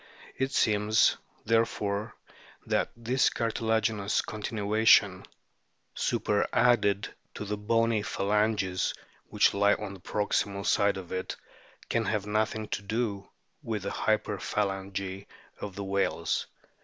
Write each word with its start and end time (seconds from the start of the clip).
It 0.35 0.51
seems, 0.51 1.17
there 1.45 1.63
fore, 1.63 2.15
that 2.65 2.89
this 2.97 3.29
cartilaginous 3.29 4.23
continuation, 4.23 5.27
superadded 5.93 7.13
to 7.35 7.45
the 7.45 7.55
bony 7.55 8.01
phalanges 8.01 8.95
which 9.27 9.53
lie 9.53 9.75
on 9.75 9.93
the 9.93 9.99
proximal 9.99 10.65
side 10.65 10.97
of 10.97 11.11
it, 11.11 11.35
can 11.87 12.05
have 12.05 12.25
nothing 12.25 12.67
to 12.69 12.81
do 12.81 13.29
with 13.61 13.83
the 13.83 13.91
hyper 13.91 14.39
phalangy 14.39 15.27
of 15.59 15.75
the 15.75 15.83
whales. 15.83 16.47